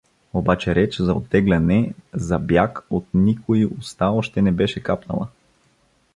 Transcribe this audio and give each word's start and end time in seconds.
Обаче 0.33 0.75
реч 0.75 0.99
за 1.01 1.13
оттегляне, 1.13 1.93
за 2.13 2.39
бяг 2.39 2.85
от 2.89 3.05
никои 3.13 3.65
уста 3.65 4.09
още 4.11 4.41
не 4.41 4.51
беше 4.51 4.83
капнала. 4.83 5.27